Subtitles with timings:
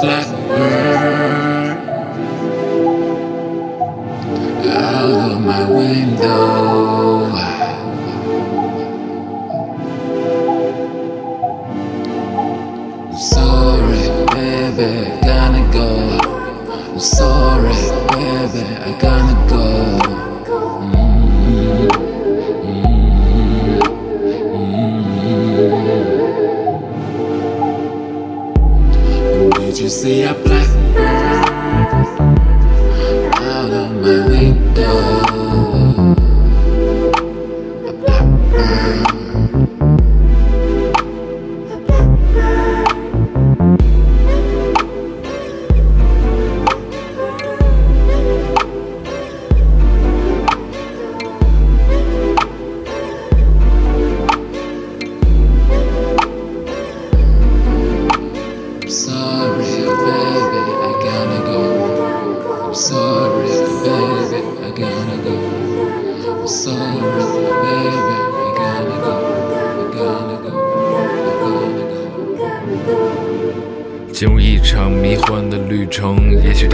[0.00, 0.83] blackbird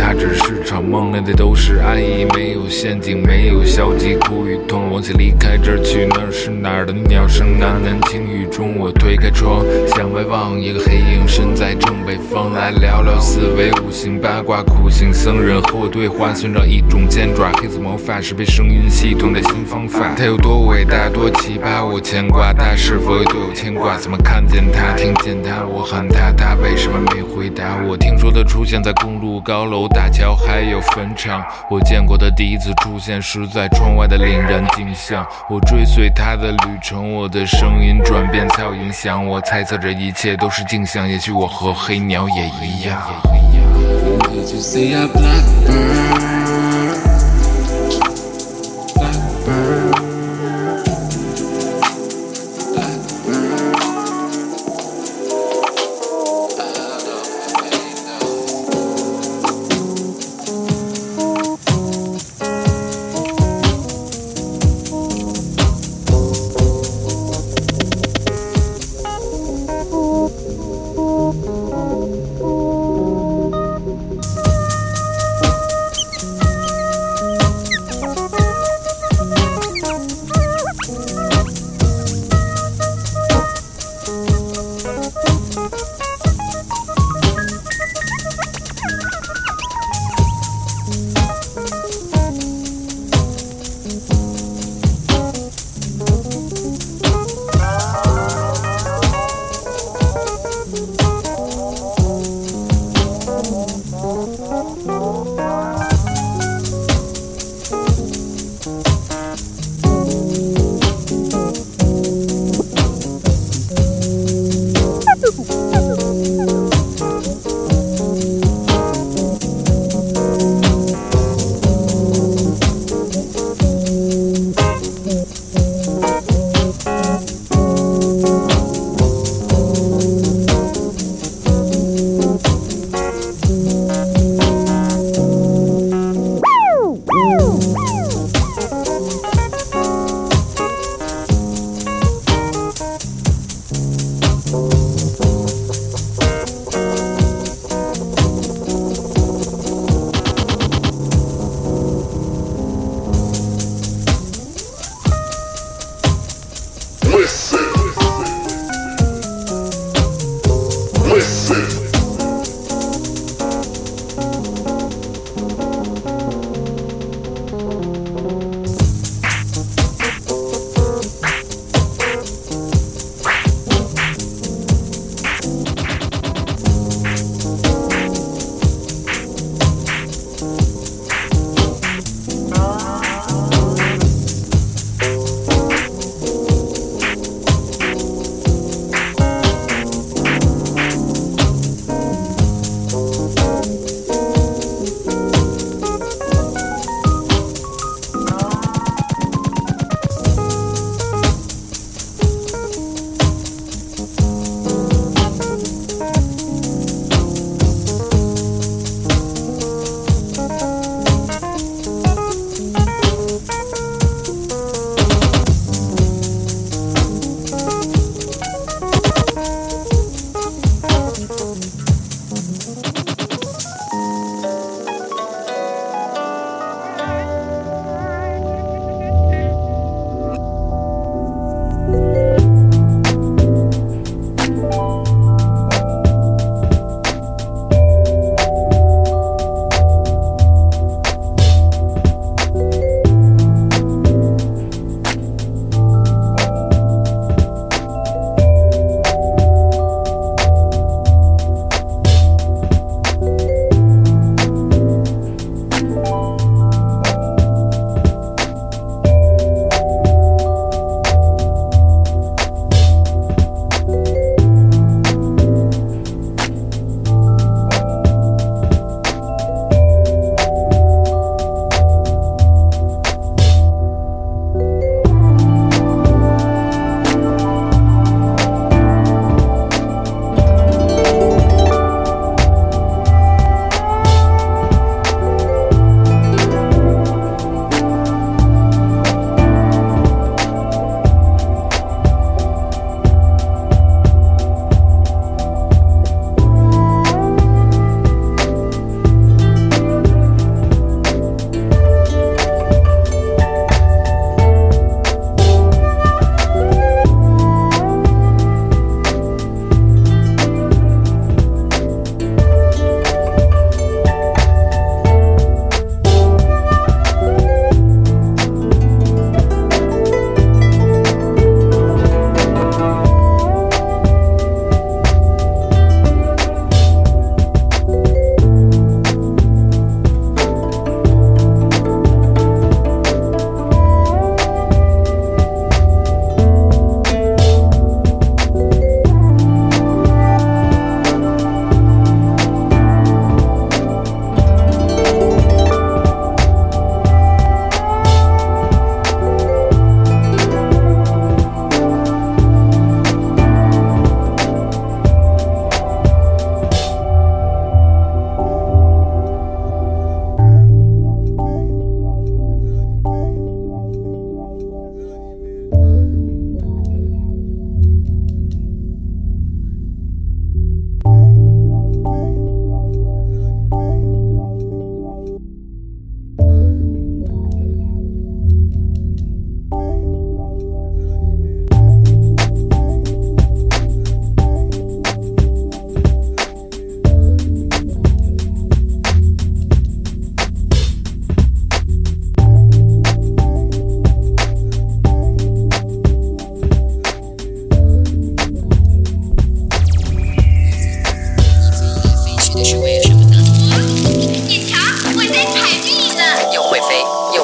[0.00, 4.90] 它只是场梦，那里都是安逸，没有陷阱，没有消极苦与痛。
[4.90, 9.62] 往前离开这儿，去那是哪儿的鸟声喃喃轻语中，我推开窗，
[9.94, 20.14] 向外望，一个黑影身在正北方，来聊聊四维五行八卦苦行僧人和我对话，寻找一种尖爪，黑色魔法是被声音系统的新方法。
[20.16, 23.98] 它有多伟大，多奇葩，我牵挂，它是否也对我牵挂？
[23.98, 27.78] 怎么看见它，听见它，我喊它，它为什么没回答？
[27.86, 31.44] 我听说它出现在公路、高楼、大桥，还有坟场。
[31.70, 35.26] 我见过的第一次出现是在窗外的凛然景象。
[35.48, 39.24] 我追随他的旅程，我的声音转变才有影响。
[39.26, 43.00] 我猜测这一切都是镜像，也许我和黑鸟也一样。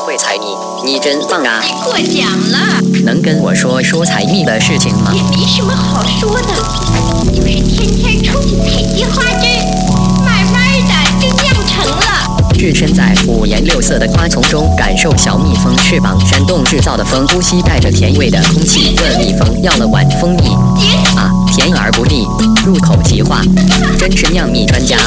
[0.06, 0.46] 会采蜜，
[0.84, 1.60] 你真棒啊！
[1.64, 5.20] 你过奖了，能跟我说说采蜜的事情吗也？
[5.36, 6.54] 没什么好说的，
[7.34, 9.48] 就是天天出去采集花枝，
[10.24, 12.54] 慢慢的就酿成了。
[12.54, 22.26] 置身在五颜六色的花丛中，感受小蜜蜂翅膀扇动制造的风，呼吸带着甜味的空气，问蜜蜂要了碗蜂蜜姐，啊，甜而不腻，
[22.66, 23.40] 入口即化，
[23.98, 24.98] 真是酿蜜专家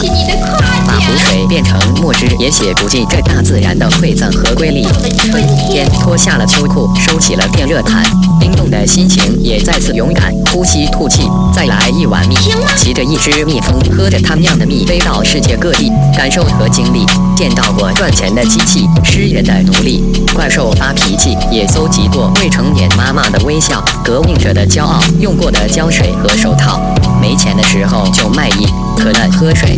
[0.87, 1.15] 把湖。
[1.15, 4.83] 水变成墨汁，也写不尽这大自然的馈赠和瑰丽。
[5.29, 8.03] 春天，脱下了秋裤，收起了电热毯，
[8.39, 12.35] 冰冻的心情也再次勇敢，呼吸吐气，再来一碗蜜，
[12.75, 20.03] 骑着一只蜜蜂，喝着它酿的蜜，飞到世界各地，感受和经历，见到过赚钱的机器，诗人的奴隶，
[20.33, 26.79] 怪兽发脾气，也搜集过未成年妈妈的微笑，革命者的骄傲，用过的胶水和手套，
[27.19, 28.65] 没钱的时候就卖艺，
[28.97, 29.77] 渴了喝水，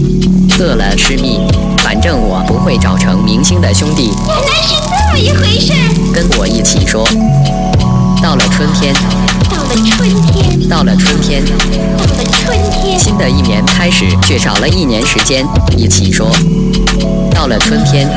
[0.60, 1.40] 饿了吃蜜，
[1.80, 4.12] 反正我不会找成明星的兄弟。
[4.28, 5.74] 原来是这么一回事。
[6.14, 7.04] 跟我一起说。
[8.22, 8.94] 到了春天，
[9.50, 11.44] 到了春天，到了春天，
[11.98, 15.44] 到了春天，新的一年开始，却少了一年时间。
[15.76, 16.30] 一起说。
[17.34, 18.08] 到了春天，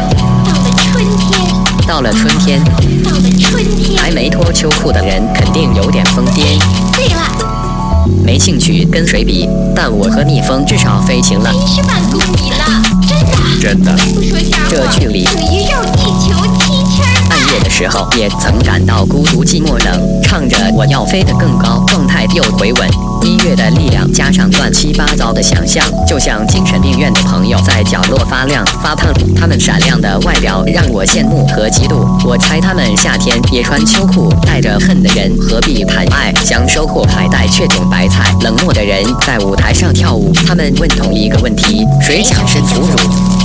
[0.44, 1.40] 到了春天，
[1.86, 2.62] 到了春天，
[3.02, 3.96] 到了春天。
[3.96, 6.60] 还没脱秋裤的人肯定有点疯癫，
[8.24, 9.48] 没兴趣跟谁比。
[9.74, 13.34] 但我和蜜蜂至少飞行了，七十万公里了，真的。
[13.60, 13.92] 真的。
[14.14, 16.34] 不说瞎话，这距离等于绕地球
[17.60, 22.88] 的时候，也曾感到孤独、寂寞、冷，唱着我要飞得更高，状态又回稳。
[23.22, 29.10] 音乐的力量加上乱七八糟的想象，就像精神病院的朋友在角落发亮发胖。
[29.34, 32.06] 他们闪亮的外表让我羡慕和嫉妒。
[32.26, 36.34] 我猜他们夏天也穿秋裤，带着恨的人何必谈爱？
[36.44, 38.34] 想收获海带却种白菜。
[38.42, 43.43] 冷漠的人在舞台上跳舞，他们问同一个问题：谁想吃腐乳？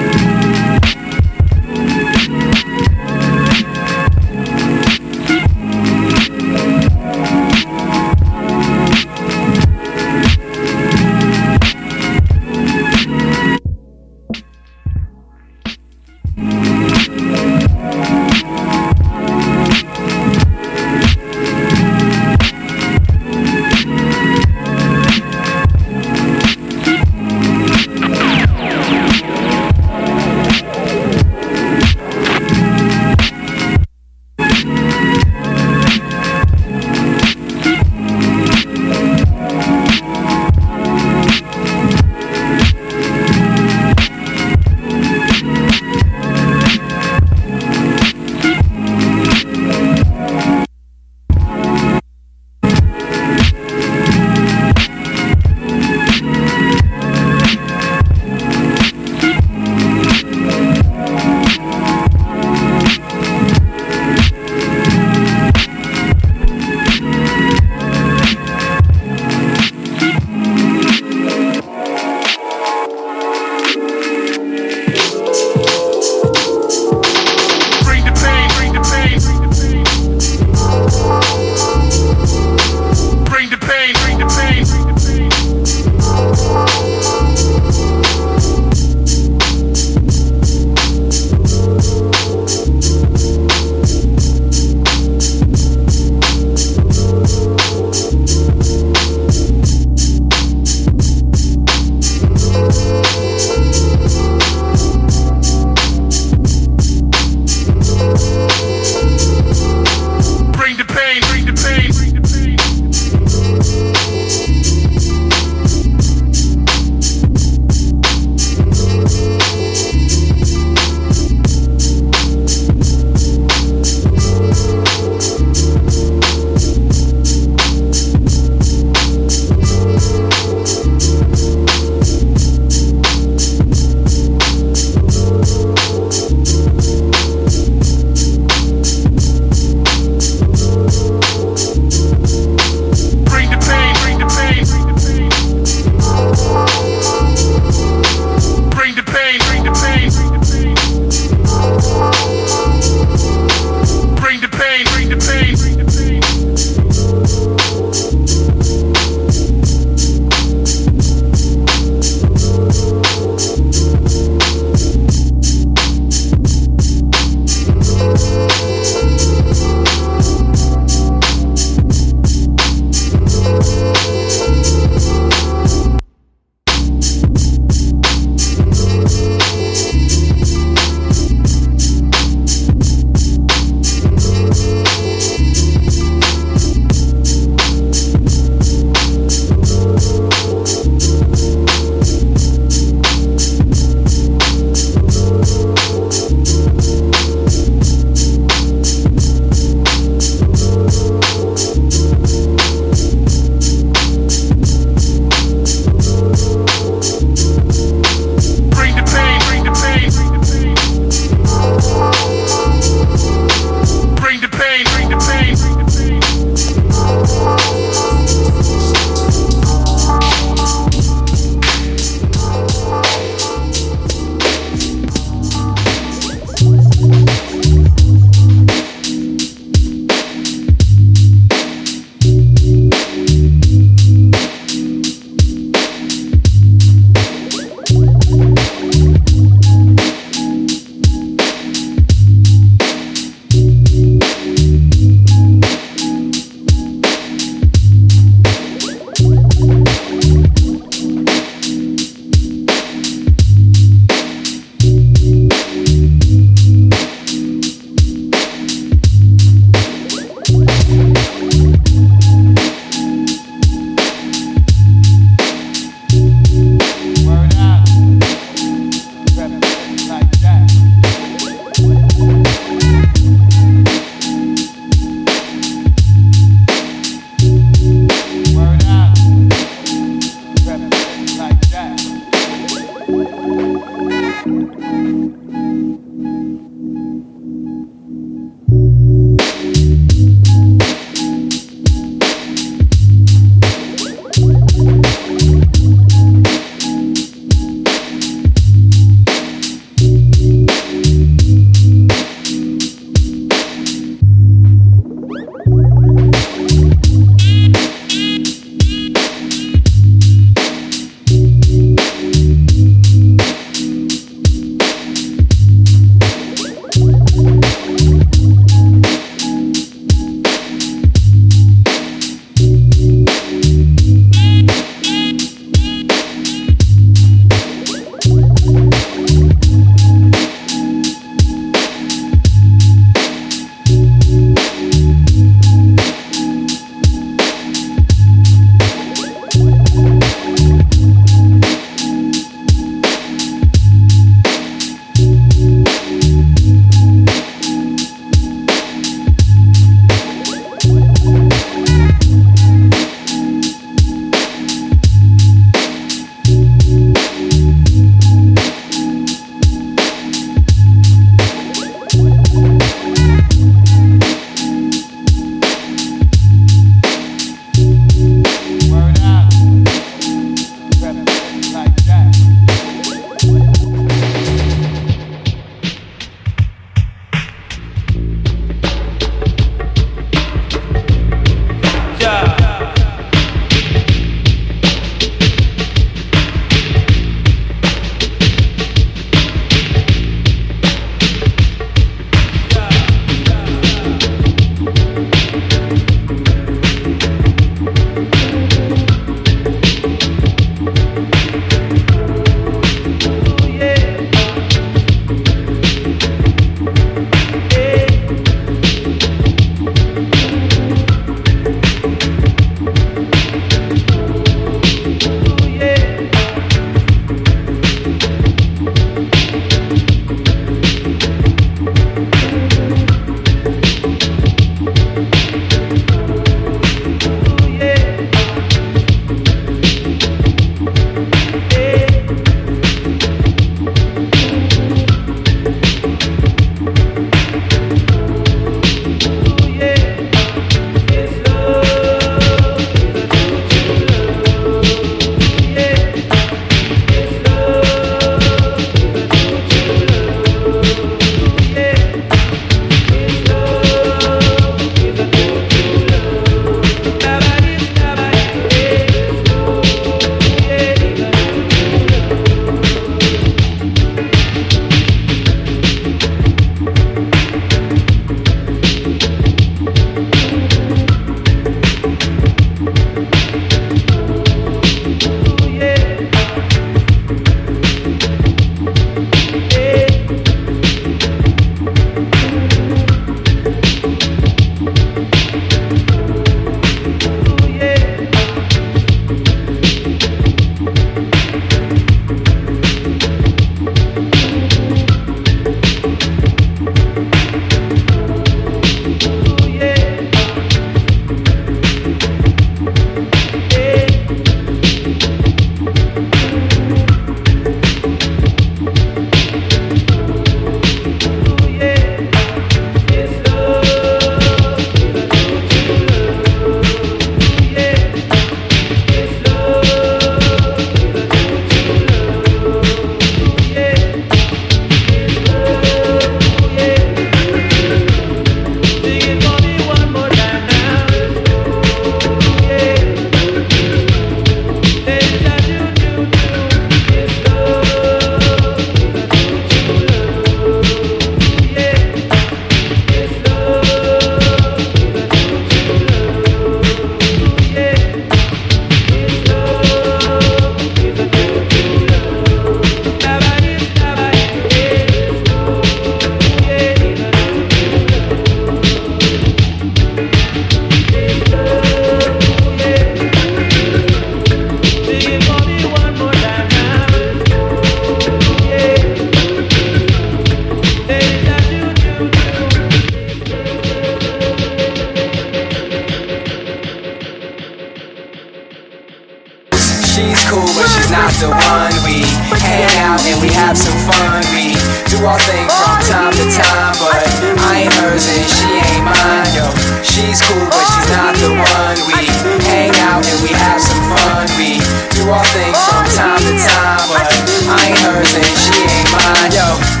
[580.21, 581.93] She's cool, but she's not the one.
[582.05, 582.21] We
[582.61, 584.45] hang out and we have some fun.
[584.53, 584.77] We
[585.09, 587.25] do our thing from time to time, but
[587.57, 589.49] I ain't hers and she ain't mine.
[589.57, 589.65] Yo,
[590.05, 591.97] she's cool, but she's not the one.
[592.05, 592.29] We
[592.69, 594.45] hang out and we have some fun.
[594.61, 594.77] We
[595.17, 597.25] do our thing from time to time, but
[597.73, 599.51] I ain't hers and she ain't mine.
[599.57, 600.00] Yo.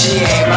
[0.00, 0.49] she ain't